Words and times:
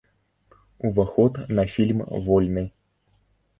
Уваход 0.87 1.37
на 1.59 1.67
фільм 1.75 2.03
вольны. 2.25 2.67